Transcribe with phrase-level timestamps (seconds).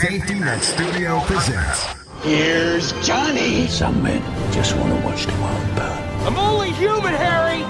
[0.00, 1.86] Safety Net Studio presents.
[2.20, 3.66] Here's Johnny.
[3.66, 4.20] Some men
[4.52, 6.26] just want to watch the world burn.
[6.26, 7.62] I'm only human, Harry!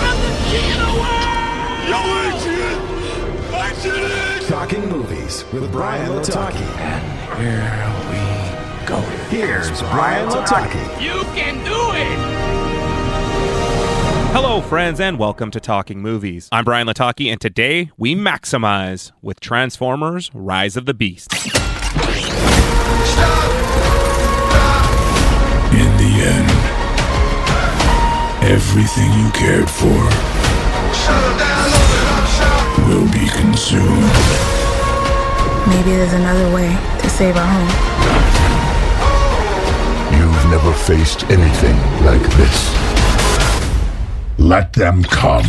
[0.00, 1.84] I'm the king of the world!
[1.86, 1.98] Yo,
[2.32, 2.78] Adrian!
[3.52, 4.48] Adrian!
[4.48, 6.64] Talking movies with Bryan Lataki.
[6.78, 7.02] And
[7.38, 9.00] here we go.
[9.28, 11.02] Here's Bryan Lataki.
[11.02, 12.37] You can do it!
[14.30, 16.50] Hello, friends, and welcome to Talking Movies.
[16.52, 21.32] I'm Bryan Lataki, and today we maximize with Transformers Rise of the Beast.
[21.32, 21.48] In
[25.96, 26.50] the end,
[28.44, 29.98] everything you cared for
[32.86, 34.12] will be consumed.
[35.68, 36.68] Maybe there's another way
[37.00, 37.68] to save our home.
[40.20, 42.97] You've never faced anything like this.
[44.38, 45.44] Let them come.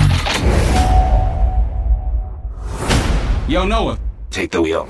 [3.48, 4.00] Yo, Noah.
[4.32, 4.88] Take the wheel.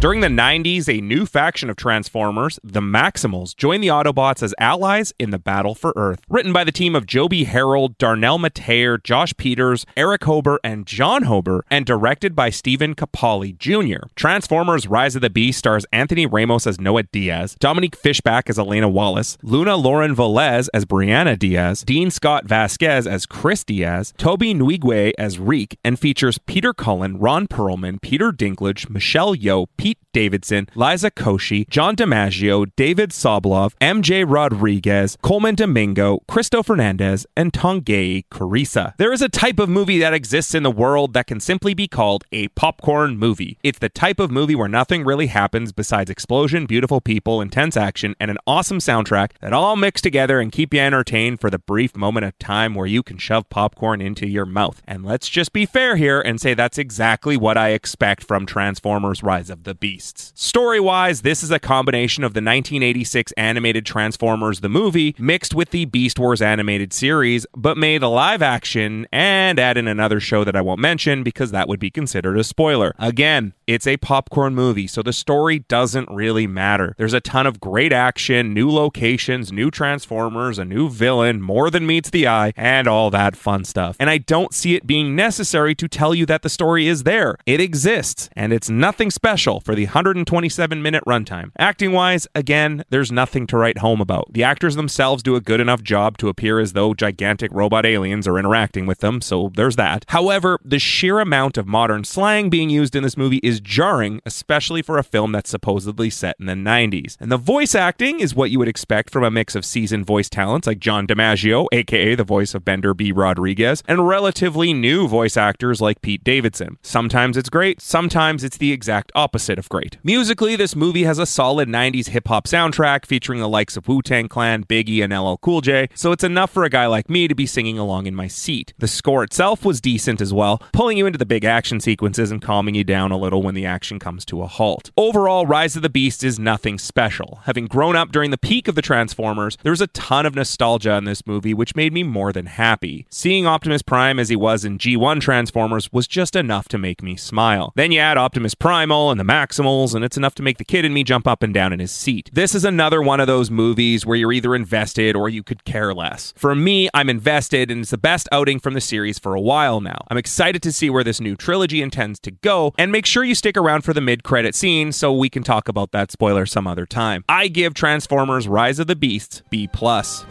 [0.00, 5.12] During the 90s, a new faction of Transformers, the Maximals, joined the Autobots as allies
[5.18, 6.20] in the battle for Earth.
[6.26, 11.24] Written by the team of Joby Harold, Darnell Metayer, Josh Peters, Erich Hoeber, and Jon
[11.24, 14.06] Hoeber, and directed by Steven Capalli Jr.
[14.16, 18.88] Transformers Rise of the Beast stars Anthony Ramos as Noah Diaz, Dominique Fishback as Elena
[18.88, 25.12] Wallace, Luna Lauren Velez as Breanna Diaz, Dean Scott Vasquez as Chris Diaz, Tobe Nwigwe
[25.18, 30.68] as Reek, and features Peter Cullen, Ron Perlman, Peter Dinklage, Michelle Yeoh, Pete heat Davidson,
[30.74, 38.94] Liza Koshy, John DiMaggio, David Sobolov, MJ Rodriguez, Colman Domingo, Cristo Fernandez, and Tongayi Chirisa.
[38.96, 41.88] There is a type of movie that exists in the world that can simply be
[41.88, 43.58] called a popcorn movie.
[43.62, 48.14] It's the type of movie where nothing really happens besides explosion, beautiful people, intense action,
[48.18, 51.96] and an awesome soundtrack that all mix together and keep you entertained for the brief
[51.96, 54.82] moment of time where you can shove popcorn into your mouth.
[54.86, 59.22] And let's just be fair here and say that's exactly what I expect from Transformers
[59.22, 60.32] Rise of the Beasts.
[60.34, 65.72] Story wise, this is a combination of the 1986 animated Transformers the movie mixed with
[65.72, 70.42] the Beast Wars animated series, but made a live action and add in another show
[70.42, 72.94] that I won't mention because that would be considered a spoiler.
[72.98, 76.94] Again, it's a popcorn movie, so the story doesn't really matter.
[76.96, 81.86] There's a ton of great action, new locations, new Transformers, a new villain, more than
[81.86, 83.96] meets the eye, and all that fun stuff.
[84.00, 87.36] And I don't see it being necessary to tell you that the story is there.
[87.44, 91.50] It exists, and it's nothing special for the 127 minute runtime.
[91.58, 94.32] Acting wise, again, there's nothing to write home about.
[94.32, 98.28] The actors themselves do a good enough job to appear as though gigantic robot aliens
[98.28, 100.04] are interacting with them, so there's that.
[100.08, 104.80] However, the sheer amount of modern slang being used in this movie is jarring, especially
[104.80, 107.16] for a film that's supposedly set in the 90s.
[107.18, 110.28] And the voice acting is what you would expect from a mix of seasoned voice
[110.28, 113.10] talents like John DiMaggio, aka the voice of Bender B.
[113.10, 116.78] Rodriguez, and relatively new voice actors like Pete Davidson.
[116.82, 119.79] Sometimes it's great, sometimes it's the exact opposite of great.
[120.02, 124.02] Musically, this movie has a solid 90s hip hop soundtrack featuring the likes of Wu
[124.02, 127.28] Tang Clan, Biggie, and LL Cool J, so it's enough for a guy like me
[127.28, 128.74] to be singing along in my seat.
[128.78, 132.42] The score itself was decent as well, pulling you into the big action sequences and
[132.42, 134.90] calming you down a little when the action comes to a halt.
[134.96, 137.40] Overall, Rise of the Beast is nothing special.
[137.44, 141.04] Having grown up during the peak of the Transformers, there's a ton of nostalgia in
[141.04, 143.06] this movie, which made me more than happy.
[143.10, 147.16] Seeing Optimus Prime as he was in G1 Transformers was just enough to make me
[147.16, 147.72] smile.
[147.76, 149.24] Then you add Optimus Primal and the
[149.70, 151.92] And it's enough to make the kid in me jump up and down in his
[151.92, 152.28] seat.
[152.32, 155.94] This is another one of those movies where you're either invested or you could care
[155.94, 156.34] less.
[156.36, 159.80] For me, I'm invested, and it's the best outing from the series for a while
[159.80, 159.98] now.
[160.08, 163.36] I'm excited to see where this new trilogy intends to go, and make sure you
[163.36, 166.66] stick around for the mid credit scene so we can talk about that spoiler some
[166.66, 167.24] other time.
[167.28, 169.68] I give Transformers Rise of the Beasts B.
[169.68, 170.24] plus.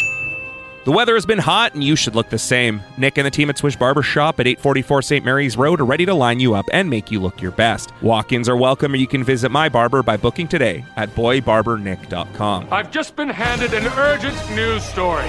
[0.85, 2.81] The weather has been hot and you should look the same.
[2.97, 5.25] Nick and the team at Swish Barber Shop at 844 St.
[5.25, 7.91] Mary's Road are ready to line you up and make you look your best.
[8.01, 12.69] Walk ins are welcome or you can visit my barber by booking today at boybarbernick.com.
[12.72, 15.28] I've just been handed an urgent news story.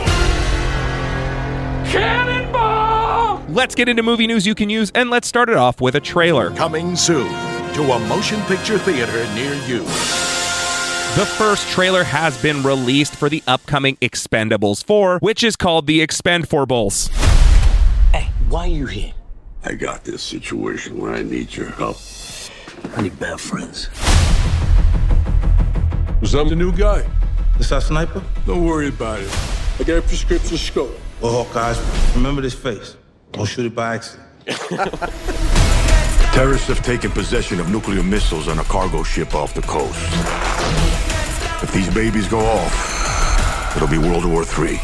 [1.91, 3.45] Cannonball!
[3.49, 6.01] Let's get into movie news you can use and let's start it off with a
[6.01, 6.53] trailer.
[6.53, 7.29] Coming soon
[7.75, 9.85] to a motion picture theater near you.
[11.17, 16.07] The first trailer has been released for the upcoming Expendables 4, which is called the
[16.07, 17.09] Expend4bles.
[18.13, 19.13] Hey, why are you here?
[19.65, 21.97] I got this situation where I need your help.
[22.97, 23.89] I need bad friends.
[26.21, 27.05] Was I'm the new guy.
[27.59, 28.23] This our sniper?
[28.47, 29.37] Don't worry about it.
[29.81, 30.97] I got a prescription scope.
[31.23, 32.97] Oh, well, Hawkeyes, remember this face.
[33.33, 34.29] Don't shoot it by accident.
[36.33, 39.99] Terrorists have taken possession of nuclear missiles on a cargo ship off the coast.
[41.71, 44.77] If these babies go off, it'll be World War III.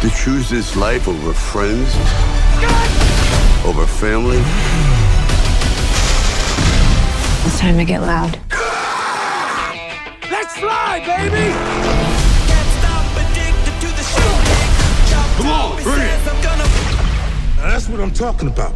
[0.00, 1.94] To choose this life over friends,
[3.64, 4.42] over family.
[7.46, 8.36] It's time to get loud.
[10.28, 11.54] Let's fly, baby!
[15.36, 16.37] Come on, bring it.
[17.88, 18.72] Now that's what I'm talking about.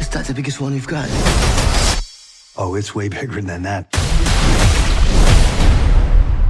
[0.00, 1.08] Is that the biggest one you've got?
[2.56, 4.09] Oh, it's way bigger than that.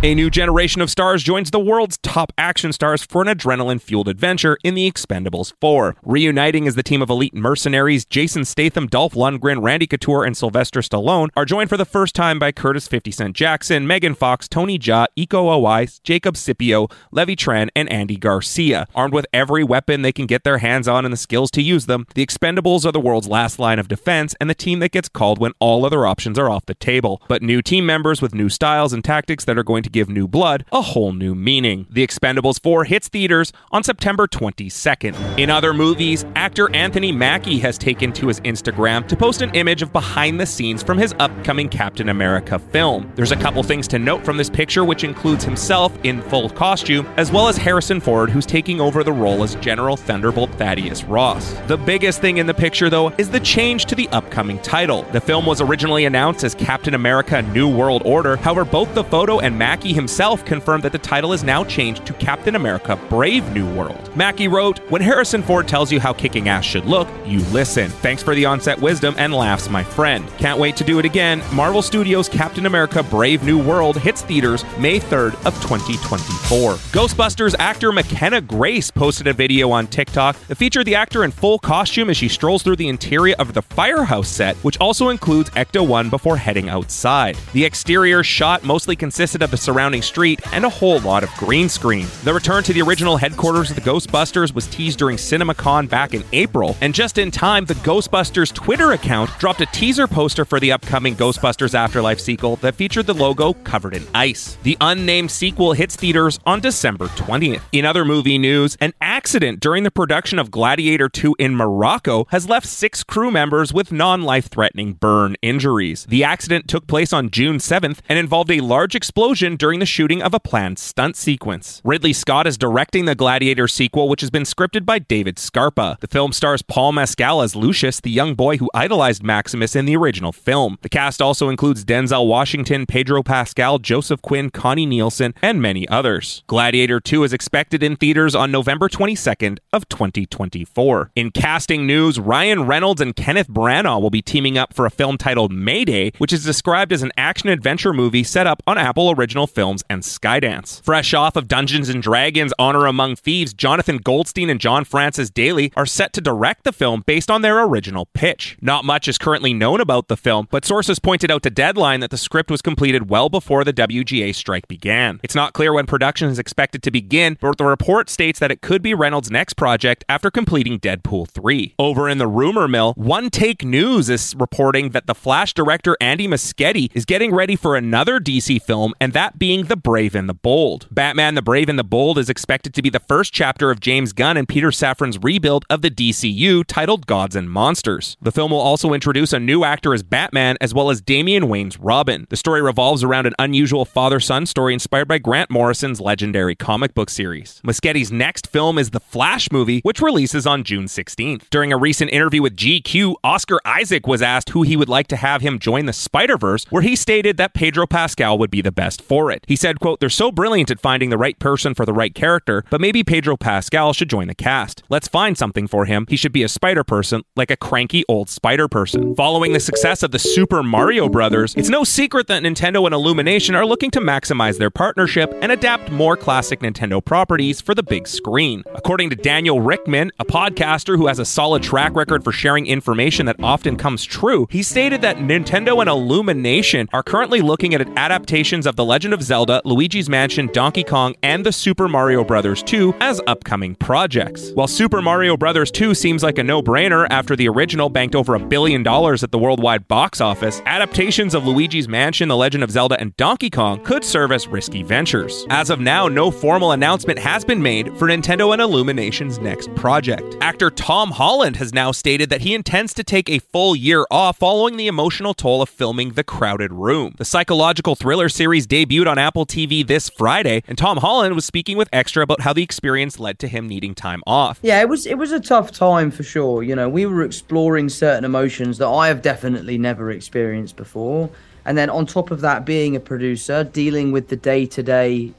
[0.03, 4.09] A new generation of stars joins the world's top action stars for an adrenaline fueled
[4.09, 5.97] adventure in The Expendables 4.
[6.03, 10.81] Reuniting as the team of elite mercenaries, Jason Statham, Dolph Lundgren, Randy Couture, and Sylvester
[10.81, 14.79] Stallone are joined for the first time by Curtis 50 Cent Jackson, Megan Fox, Tony
[14.79, 18.87] Jaa, Iko Uwais, Jacob Scipio, Levi Tran, and Andy Garcia.
[18.95, 21.85] Armed with every weapon they can get their hands on and the skills to use
[21.85, 25.11] them, the Expendables are the world's last line of defense and the team that gets
[25.11, 27.21] called when all other options are off the table.
[27.29, 30.29] But new team members with new styles and tactics that are going to give new
[30.29, 31.87] blood a whole new meaning.
[31.91, 35.39] The Expendables 4 hits theaters on September 22nd.
[35.39, 39.83] In other movies, actor Anthony Mackie has taken to his Instagram to post an image
[39.83, 43.11] of behind the scenes from his upcoming Captain America film.
[43.15, 47.09] There's a couple things to note from this picture, which includes himself in full costume,
[47.17, 51.55] as well as Harrison Ford, who's taking over the role as General Thunderbolt Thaddeus Ross.
[51.67, 55.03] The biggest thing in the picture, though, is the change to the upcoming title.
[55.13, 59.41] The film was originally announced as Captain America New World Order, however, both the photo
[59.41, 63.69] and Mackie himself confirmed that the title is now changed to Captain America Brave New
[63.75, 64.15] World.
[64.17, 67.89] Mackie wrote, When Harrison Ford tells you how kicking ass should look, you listen.
[67.89, 70.29] Thanks for the onset wisdom and laughs, my friend.
[70.39, 71.43] Can't wait to do it again.
[71.53, 76.75] Marvel Studios' Captain America Brave New World hits theaters May 3rd of 2024.
[76.93, 81.59] Ghostbusters actor McKenna Grace posted a video on TikTok that featured the actor in full
[81.59, 85.87] costume as she strolls through the interior of the firehouse set, which also includes Ecto
[85.87, 87.37] 1 before heading outside.
[87.53, 91.69] The exterior shot mostly consisted of the surrounding street and a whole lot of green
[91.69, 92.09] screen.
[92.25, 96.25] The return to the original headquarters of the Ghostbusters was teased during CinemaCon back in
[96.33, 100.73] April, and just in time, the Ghostbusters Twitter account dropped a teaser poster for the
[100.73, 104.59] upcoming Ghostbusters Afterlife sequel that featured the logo covered in ice.
[104.65, 107.63] The unnamed sequel hits theaters on December 20th.
[107.71, 112.49] In other movie news, an accident during the production of Gladiator 2 in Morocco has
[112.49, 116.07] left six crew members with non life threatening burn injuries.
[116.07, 120.23] The accident took place on June 7th and involved a large explosion during the shooting
[120.23, 121.83] of a planned stunt sequence.
[121.85, 125.99] Ridley Scott is directing the Gladiator sequel, which has been scripted by David Scarpa.
[126.01, 129.95] The film stars Paul Mescal as Lucius, the young boy who idolized Maximus in the
[129.97, 130.79] original film.
[130.81, 136.43] The cast also includes Denzel Washington, Pedro Pascal, Joseph Quinn, Connie Nielsen, and many others.
[136.47, 141.11] Gladiator 2 is expected in theaters on November 22nd of 2024.
[141.15, 145.19] In casting news, Ryan Reynolds and Kenneth Branagh will be teaming up for a film
[145.19, 149.83] titled Mayday, which is described as an action-adventure movie set up on Apple Original Films
[149.89, 150.83] and Skydance.
[150.83, 155.73] Fresh off of Dungeons and Dragons Honor Among Thieves, Jonathan Goldstein and John Francis Daly
[155.77, 158.57] are set to direct the film based on their original pitch.
[158.61, 162.11] Not much is currently known about the film, but sources pointed out to Deadline that
[162.11, 165.21] the script was completed well before the WGA strike began.
[165.23, 168.61] It's not clear when production is expected to begin, but the report states that it
[168.61, 171.75] could be Reynolds' next project after completing Deadpool 3.
[171.79, 176.27] Over in the rumor mill, One Take News is reporting that the Flash director Andy
[176.27, 180.35] Muschietti is getting ready for another DC film, and that being The Brave and the
[180.35, 180.89] Bold.
[180.91, 184.13] Batman the Brave and the Bold is expected to be the first chapter of James
[184.13, 188.17] Gunn and Peter Safran's rebuild of the DCU titled Gods and Monsters.
[188.21, 191.79] The film will also introduce a new actor as Batman as well as Damian Wayne's
[191.79, 192.27] Robin.
[192.29, 196.95] The story revolves around an unusual father son story inspired by Grant Morrison's legendary comic
[196.95, 197.61] book series.
[197.65, 201.49] Muschietti's next film is The Flash movie, which releases on June 16th.
[201.51, 205.17] During a recent interview with GQ, Oscar Isaac was asked who he would like to
[205.17, 208.73] have him join the Spider Verse, where he stated that Pedro Pascal would be the
[208.73, 209.45] best for it.
[209.49, 212.65] He said, quote, They're so brilliant at finding the right person for the right character,
[212.71, 214.85] but maybe Pedro Pascal should join the cast.
[214.89, 216.07] Let's find something for him.
[216.09, 219.17] He should be a spider person, like a cranky old spider person.
[219.17, 223.57] Following the success of the Super Mario Brothers, it's no secret that Nintendo and Illumination
[223.57, 228.07] are looking to maximize their partnership and adapt more classic Nintendo properties for the big
[228.07, 228.63] screen.
[228.75, 233.27] According to Daniel Richtman, a podcaster who has a solid track record for sharing information
[233.27, 238.67] that often comes true, he stated that Nintendo and Illumination are currently looking at adaptations
[238.67, 242.63] of The Legend Legend of Zelda, Luigi's Mansion, Donkey Kong, and the Super Mario Bros.
[242.63, 244.53] 2 as upcoming projects.
[244.53, 245.73] While Super Mario Bros.
[245.73, 249.39] 2 seems like a no-brainer after the original banked over a billion dollars at the
[249.39, 254.05] worldwide box office, adaptations of Luigi's Mansion, The Legend of Zelda, and Donkey Kong could
[254.05, 255.45] serve as risky ventures.
[255.51, 260.37] As of now, no formal announcement has been made for Nintendo and Illumination's next project.
[260.41, 264.39] Actor Tom Holland has now stated that he intends to take a full year off
[264.39, 267.15] following the emotional toll of filming The Crowded Room.
[267.19, 271.77] The psychological thriller series debuted on Apple TV this Friday, and Tom Holland was speaking
[271.77, 274.59] with Extra about how the experience led to him needing time off.
[274.63, 276.63] Yeah, it was it was a tough time for sure.
[276.63, 281.31] You know, we were exploring certain emotions that I have definitely never experienced before.
[281.65, 285.33] And then on top of that, being a producer, dealing with the day to day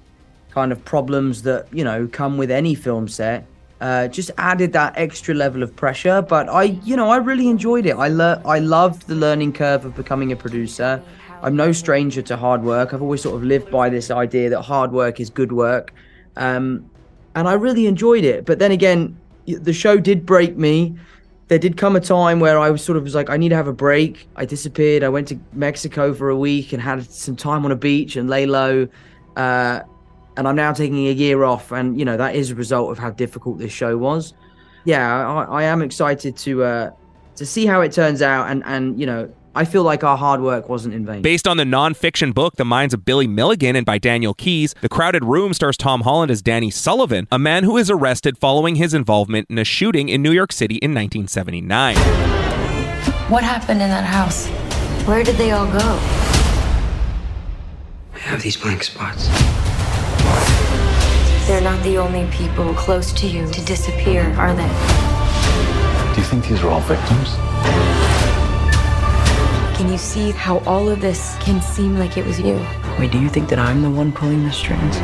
[0.51, 3.45] kind of problems that, you know, come with any film set,
[3.79, 6.21] uh, just added that extra level of pressure.
[6.21, 7.95] But I, you know, I really enjoyed it.
[7.95, 11.01] I le- I loved the learning curve of becoming a producer.
[11.41, 12.93] I'm no stranger to hard work.
[12.93, 15.93] I've always sort of lived by this idea that hard work is good work.
[16.35, 16.89] Um,
[17.35, 18.45] and I really enjoyed it.
[18.45, 20.95] But then again, the show did break me.
[21.47, 23.55] There did come a time where I was sort of was like, I need to
[23.55, 24.27] have a break.
[24.35, 25.03] I disappeared.
[25.03, 28.29] I went to Mexico for a week and had some time on a beach and
[28.29, 28.87] lay low.
[29.35, 29.81] Uh,
[30.37, 32.97] and I'm now taking a year off, and you know that is a result of
[32.97, 34.33] how difficult this show was.
[34.85, 36.91] Yeah, I, I am excited to uh,
[37.35, 40.39] to see how it turns out, and and you know I feel like our hard
[40.39, 41.21] work wasn't in vain.
[41.21, 44.87] Based on the nonfiction book The Minds of Billy Milligan and by Daniel Keyes, The
[44.87, 48.93] Crowded Room stars Tom Holland as Danny Sullivan, a man who is arrested following his
[48.93, 51.97] involvement in a shooting in New York City in 1979.
[53.29, 54.47] What happened in that house?
[55.05, 55.99] Where did they all go?
[58.13, 59.27] I have these blank spots.
[61.47, 64.69] They're not the only people close to you to disappear, are they?
[66.15, 68.10] Do you think these are all victims?
[69.81, 72.53] Can you see how all of this can seem like it was you?
[72.99, 74.99] Wait, do you think that I'm the one pulling the strings?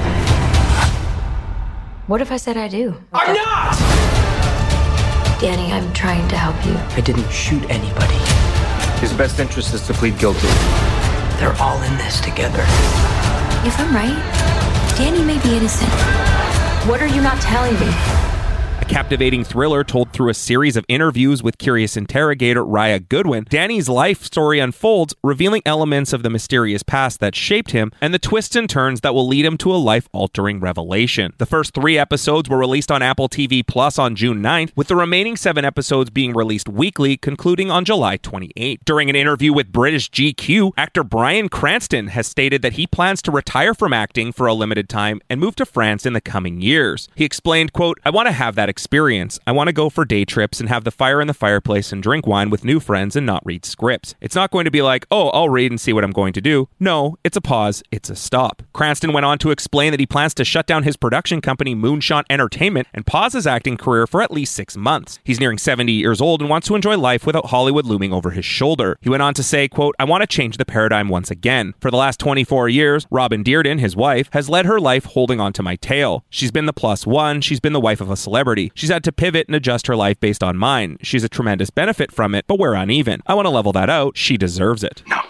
[2.06, 2.94] What if I said I do?
[3.12, 3.76] I'm not!
[5.42, 6.76] Danny, I'm trying to help you.
[6.96, 8.20] I didn't shoot anybody.
[9.02, 10.46] His best interest is to plead guilty.
[11.40, 12.62] They're all in this together.
[13.66, 14.14] If I'm right,
[14.96, 15.90] Danny may be innocent.
[16.88, 18.27] What are you not telling me?
[18.88, 24.24] Captivating thriller told through a series of interviews with curious interrogator Rya Goodwin, Danny's life
[24.24, 28.68] story unfolds, revealing elements of the mysterious past that shaped him and the twists and
[28.68, 31.34] turns that will lead him to a life altering revelation.
[31.38, 34.96] The first three episodes were released on Apple TV Plus on June 9th, with the
[34.96, 38.80] remaining seven episodes being released weekly, concluding on July 28th.
[38.84, 43.32] During an interview with British GQ, actor Bryan Cranston has stated that he plans to
[43.32, 47.10] retire from acting for a limited time and move to France in the coming years.
[47.16, 48.87] He explained, quote, I want to have that experience.
[49.46, 52.02] I want to go for day trips and have the fire in the fireplace and
[52.02, 54.16] drink wine with new friends and not read scripts.
[54.22, 56.42] It's not going to be like, oh, I'll read and see what I'm going to
[56.42, 56.70] do.
[56.80, 58.64] No, it's a pause, it's a stop.
[58.74, 62.24] Cranston went on to explain that he plans to shut down his production company Moonshot
[62.30, 65.20] Entertainment and pause his acting career for at least six months.
[65.24, 68.46] He's nearing 70 years old and wants to enjoy life without Hollywood looming over his
[68.46, 68.98] shoulder.
[69.02, 71.74] He went on to say, quote, I want to change the paradigm once again.
[71.80, 75.54] For the last 24 years, Robin Dearden, his wife, has led her life holding on
[75.54, 76.24] to my tail.
[76.30, 78.67] She's been the plus one, she's been the wife of a celebrity.
[78.76, 80.98] She's had to pivot and adjust her life based on mine.
[81.02, 83.22] She's a tremendous benefit from it, but we're uneven.
[83.28, 84.18] I want to level that out.
[84.18, 85.04] She deserves it.
[85.08, 85.22] No.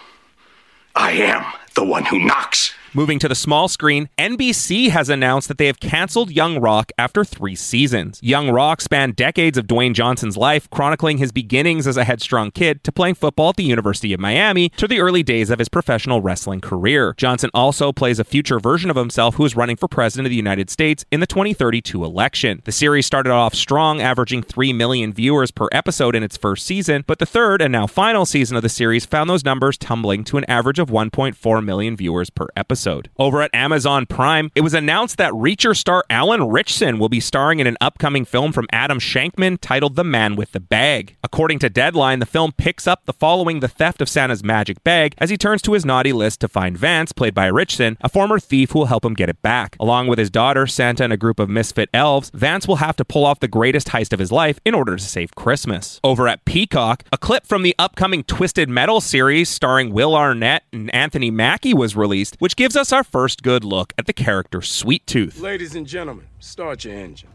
[0.94, 2.67] I am the one who knocks.
[2.94, 7.22] Moving to the small screen, NBC has announced that they have canceled Young Rock after
[7.22, 8.18] three seasons.
[8.22, 12.82] Young Rock spanned decades of Dwayne Johnson's life, chronicling his beginnings as a headstrong kid
[12.84, 16.22] to playing football at the University of Miami to the early days of his professional
[16.22, 17.14] wrestling career.
[17.18, 20.36] Johnson also plays a future version of himself who is running for president of the
[20.36, 22.62] United States in the 2032 election.
[22.64, 27.04] The series started off strong, averaging 3 million viewers per episode in its first season,
[27.06, 30.38] but the third and now final season of the series found those numbers tumbling to
[30.38, 33.10] an average of 1.4 million viewers per episode episode.
[33.18, 37.58] Over at Amazon Prime, it was announced that Reacher star Alan Ritchson will be starring
[37.58, 41.16] in an upcoming film from Adam Shankman titled The Man with the Bag.
[41.24, 45.14] According to Deadline, the film picks up the following the theft of Santa's magic bag
[45.18, 48.38] as he turns to his naughty list to find Vance, played by Ritchson, a former
[48.38, 49.76] thief who will help him get it back.
[49.80, 53.04] Along with his daughter, Santa, and a group of misfit elves, Vance will have to
[53.04, 55.98] pull off the greatest heist of his life in order to save Christmas.
[56.04, 60.94] Over at Peacock, a clip from the upcoming Twisted Metal series starring Will Arnett and
[60.94, 65.06] Anthony Mackie was released, which gives us our first good look at the character Sweet
[65.06, 65.38] Tooth.
[65.38, 67.32] Ladies and gentlemen, start your engines.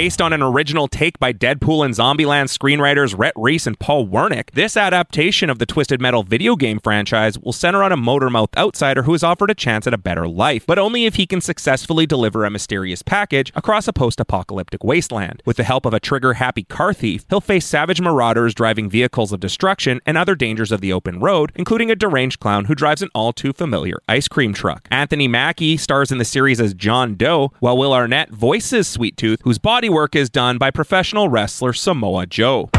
[0.00, 4.50] Based on an original take by Deadpool and Zombieland screenwriters Rhett Reese and Paul Wernick,
[4.52, 9.02] this adaptation of the Twisted Metal video game franchise will center on a motor-mouthed outsider
[9.02, 12.06] who is offered a chance at a better life, but only if he can successfully
[12.06, 15.42] deliver a mysterious package across a post-apocalyptic wasteland.
[15.44, 19.40] With the help of a trigger-happy car thief, he'll face savage marauders driving vehicles of
[19.40, 23.10] destruction and other dangers of the open road, including a deranged clown who drives an
[23.14, 24.88] all too familiar ice cream truck.
[24.90, 29.42] Anthony Mackie stars in the series as John Doe, while Will Arnett voices Sweet Tooth,
[29.44, 29.58] whose
[29.90, 32.70] bodywork is done by professional wrestler Samoa Joe.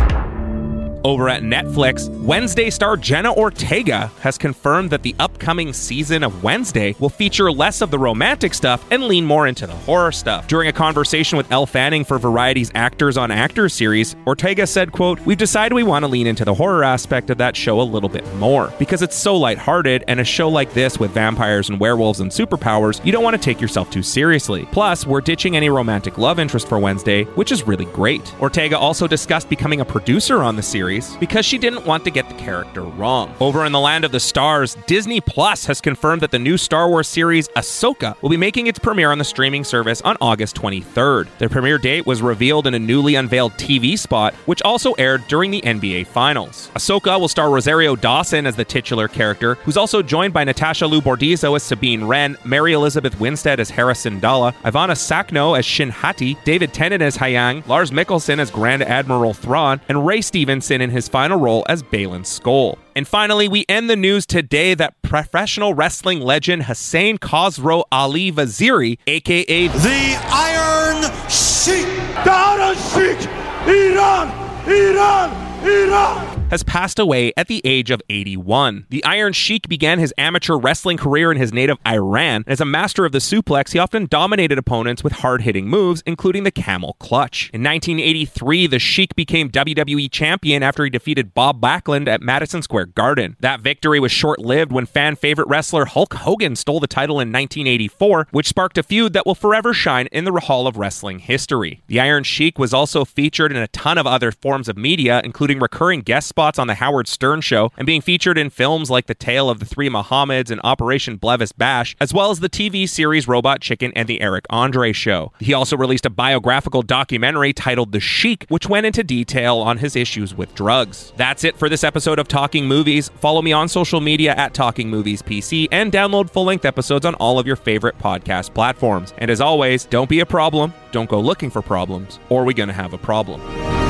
[1.03, 6.95] Over at Netflix, Wednesday star Jenna Ortega has confirmed that the upcoming season of Wednesday
[6.99, 10.47] will feature less of the romantic stuff and lean more into the horror stuff.
[10.47, 15.19] During a conversation with Elle Fanning for Variety's Actors on Actors series, Ortega said, quote,
[15.21, 18.09] We've decided we want to lean into the horror aspect of that show a little
[18.09, 22.19] bit more because it's so lighthearted and a show like this with vampires and werewolves
[22.19, 24.67] and superpowers, you don't want to take yourself too seriously.
[24.71, 28.35] Plus, we're ditching any romantic love interest for Wednesday, which is really great.
[28.39, 32.27] Ortega also discussed becoming a producer on the series because she didn't want to get
[32.27, 33.33] the character wrong.
[33.39, 36.89] Over in the land of the stars, Disney Plus has confirmed that the new Star
[36.89, 41.27] Wars series Ahsoka will be making its premiere on the streaming service on August 23rd.
[41.37, 45.51] The premiere date was revealed in a newly unveiled TV spot, which also aired during
[45.51, 46.69] the NBA Finals.
[46.75, 51.01] Ahsoka will star Rosario Dawson as the titular character, who's also joined by Natasha Liu
[51.01, 56.35] Bordizzo as Sabine Wren, Mary Elizabeth Winstead as Hera Syndulla, Ivana Sakno as Shin Hati,
[56.43, 61.07] David Tennant as Huyang, Lars Mikkelsen as Grand Admiral Thrawn, and Ray Stevenson in his
[61.07, 62.77] final role as Baylan Skoll.
[62.95, 68.97] And finally, we end the news today that professional wrestling legend Hussein Khosrow Ali Vaziri,
[69.07, 71.85] aka The Iron Sheik!
[72.23, 73.29] The Iron Sheik!
[73.67, 74.29] Iran!
[74.67, 75.65] Iran!
[75.65, 76.30] Iran!
[76.51, 78.85] Has passed away at the age of 81.
[78.89, 82.43] The Iron Sheik began his amateur wrestling career in his native Iran.
[82.45, 86.43] As a master of the suplex, he often dominated opponents with hard hitting moves, including
[86.43, 87.49] the camel clutch.
[87.53, 92.87] In 1983, the Sheik became WWE champion after he defeated Bob Backlund at Madison Square
[92.87, 93.37] Garden.
[93.39, 97.29] That victory was short lived when fan favorite wrestler Hulk Hogan stole the title in
[97.29, 101.81] 1984, which sparked a feud that will forever shine in the Hall of Wrestling history.
[101.87, 105.59] The Iron Sheik was also featured in a ton of other forms of media, including
[105.59, 109.05] recurring guest spots spots on The Howard Stern Show and being featured in films like
[109.05, 112.89] The Tale of the Three Mohammeds and Operation Belvis Bash, as well as the TV
[112.89, 115.33] series Robot Chicken and The Eric Andre Show.
[115.39, 119.95] He also released a biographical documentary titled The Sheik, which went into detail on his
[119.95, 121.13] issues with drugs.
[121.15, 123.09] That's it for this episode of Talking Movies.
[123.19, 127.13] Follow me on social media at Talking Movies PC and download full length episodes on
[127.15, 129.13] all of your favorite podcast platforms.
[129.19, 132.69] And as always, don't be a problem, don't go looking for problems, or we're going
[132.69, 133.80] to have a problem.